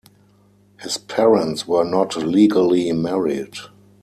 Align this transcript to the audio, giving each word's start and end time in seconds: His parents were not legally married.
His 0.79 0.97
parents 0.97 1.67
were 1.67 1.83
not 1.83 2.17
legally 2.17 2.91
married. 2.91 3.53